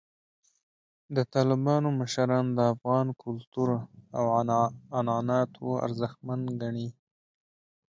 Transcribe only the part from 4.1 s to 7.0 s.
او عنعناتو ارزښتمن ګڼي.